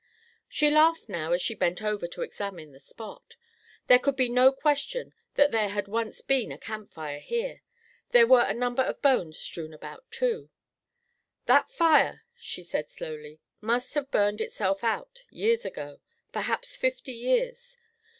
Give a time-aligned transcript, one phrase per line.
[0.49, 3.35] She laughed now as she bent over to examine the spot.
[3.85, 7.61] There could be no question that there had once been a camp fire here.
[8.09, 10.49] There were a number of bones strewn about, too.
[11.45, 15.99] "That fire," she said slowly, "must have burned itself out years ago;
[16.33, 17.77] perhaps fifty years.